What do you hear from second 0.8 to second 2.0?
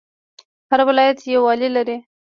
ولایت یو والی لري